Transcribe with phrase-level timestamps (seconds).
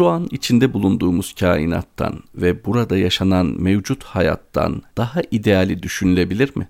[0.00, 6.68] şu an içinde bulunduğumuz kainattan ve burada yaşanan mevcut hayattan daha ideali düşünülebilir mi?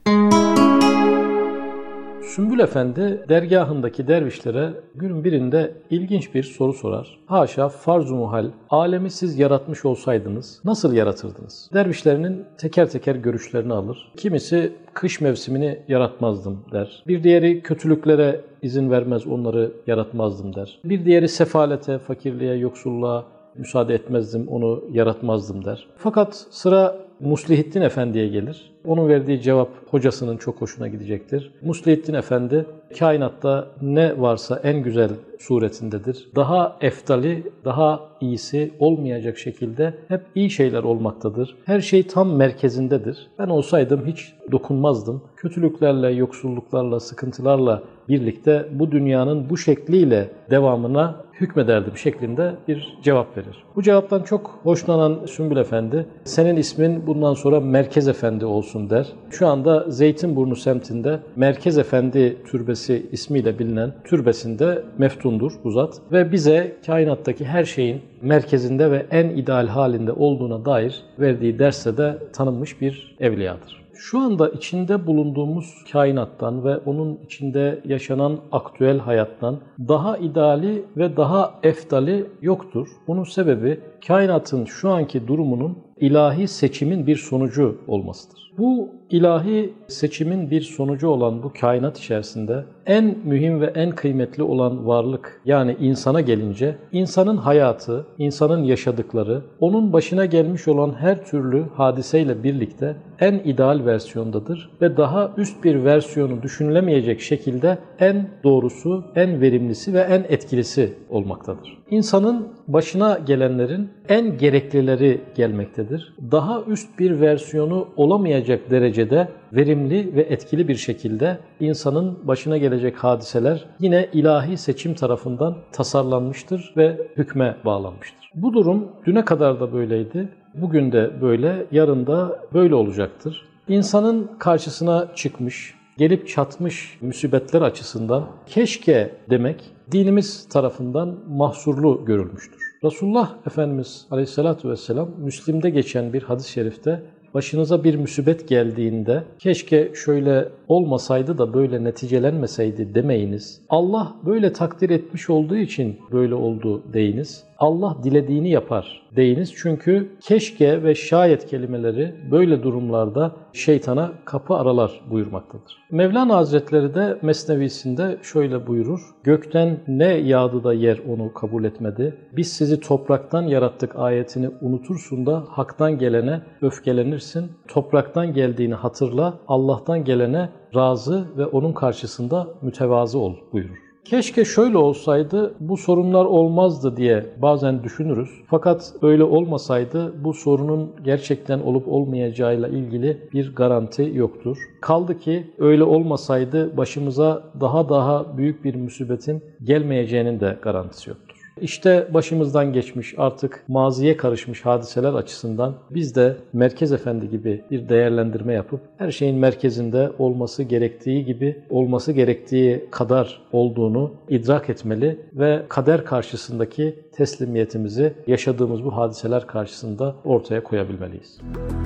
[2.22, 7.18] Sümbül Efendi dergahındaki dervişlere günün birinde ilginç bir soru sorar.
[7.26, 11.70] Haşa farz muhal, alemi siz yaratmış olsaydınız nasıl yaratırdınız?
[11.74, 14.12] Dervişlerinin teker teker görüşlerini alır.
[14.16, 17.02] Kimisi kış mevsimini yaratmazdım der.
[17.06, 20.80] Bir diğeri kötülüklere izin vermez onları yaratmazdım der.
[20.84, 23.24] Bir diğeri sefalete, fakirliğe, yoksulluğa
[23.54, 25.86] müsaade etmezdim, onu yaratmazdım der.
[25.96, 28.70] Fakat sıra Muslihittin Efendi'ye gelir.
[28.86, 31.52] Onun verdiği cevap hocasının çok hoşuna gidecektir.
[31.62, 32.66] Muslihittin Efendi
[32.98, 36.28] kainatta ne varsa en güzel suretindedir.
[36.36, 41.56] Daha eftali, daha iyisi olmayacak şekilde hep iyi şeyler olmaktadır.
[41.64, 43.28] Her şey tam merkezindedir.
[43.38, 45.22] Ben olsaydım hiç dokunmazdım.
[45.36, 53.64] Kötülüklerle, yoksulluklarla, sıkıntılarla birlikte bu dünyanın bu şekliyle devamına hükmederdim şeklinde bir cevap verir.
[53.76, 59.06] Bu cevaptan çok hoşlanan Sümbül Efendi, senin ismin bundan sonra Merkez Efendi olsun der.
[59.30, 66.76] Şu anda Zeytinburnu semtinde Merkez Efendi Türbesi ismiyle bilinen türbesinde meftundur bu zat ve bize
[66.86, 73.16] kainattaki her şeyin merkezinde ve en ideal halinde olduğuna dair verdiği derste de tanınmış bir
[73.20, 73.79] evliyadır.
[73.94, 81.54] Şu anda içinde bulunduğumuz kainattan ve onun içinde yaşanan aktüel hayattan daha ideali ve daha
[81.62, 82.88] eftali yoktur.
[83.06, 88.49] Bunun sebebi kainatın şu anki durumunun ilahi seçimin bir sonucu olmasıdır.
[88.60, 94.86] Bu ilahi seçimin bir sonucu olan bu kainat içerisinde en mühim ve en kıymetli olan
[94.86, 102.42] varlık yani insana gelince insanın hayatı, insanın yaşadıkları, onun başına gelmiş olan her türlü hadiseyle
[102.42, 109.94] birlikte en ideal versiyondadır ve daha üst bir versiyonu düşünülemeyecek şekilde en doğrusu, en verimlisi
[109.94, 111.78] ve en etkilisi olmaktadır.
[111.90, 116.14] İnsanın başına gelenlerin en gereklileri gelmektedir.
[116.30, 123.64] Daha üst bir versiyonu olamayacak derecede verimli ve etkili bir şekilde insanın başına gelecek hadiseler
[123.80, 128.30] yine ilahi seçim tarafından tasarlanmıştır ve hükme bağlanmıştır.
[128.34, 130.28] Bu durum düne kadar da böyleydi.
[130.54, 133.42] Bugün de böyle, yarın da böyle olacaktır.
[133.68, 142.60] İnsanın karşısına çıkmış, gelip çatmış musibetler açısından keşke demek dinimiz tarafından mahsurlu görülmüştür.
[142.84, 147.02] Resulullah Efendimiz Aleyhisselatü Vesselam Müslim'de geçen bir hadis-i şerifte
[147.34, 153.60] başınıza bir musibet geldiğinde keşke şöyle olmasaydı da böyle neticelenmeseydi demeyiniz.
[153.68, 157.49] Allah böyle takdir etmiş olduğu için böyle oldu deyiniz.
[157.60, 159.54] Allah dilediğini yapar deyiniz.
[159.56, 165.76] Çünkü keşke ve şayet kelimeleri böyle durumlarda şeytana kapı aralar buyurmaktadır.
[165.90, 169.00] Mevlana Hazretleri de Mesnevisinde şöyle buyurur.
[169.24, 172.16] Gökten ne yağdı da yer onu kabul etmedi.
[172.32, 177.52] Biz sizi topraktan yarattık ayetini unutursun da haktan gelene öfkelenirsin.
[177.68, 183.89] Topraktan geldiğini hatırla, Allah'tan gelene razı ve onun karşısında mütevazı ol buyurur.
[184.10, 188.30] Keşke şöyle olsaydı bu sorunlar olmazdı diye bazen düşünürüz.
[188.46, 194.58] Fakat öyle olmasaydı bu sorunun gerçekten olup olmayacağıyla ilgili bir garanti yoktur.
[194.80, 201.39] Kaldı ki öyle olmasaydı başımıza daha daha büyük bir musibetin gelmeyeceğinin de garantisi yoktur.
[201.60, 208.52] İşte başımızdan geçmiş artık maziye karışmış hadiseler açısından biz de Merkez Efendi gibi bir değerlendirme
[208.52, 216.04] yapıp her şeyin merkezinde olması gerektiği gibi olması gerektiği kadar olduğunu idrak etmeli ve kader
[216.04, 221.38] karşısındaki teslimiyetimizi yaşadığımız bu hadiseler karşısında ortaya koyabilmeliyiz.
[221.42, 221.79] Müzik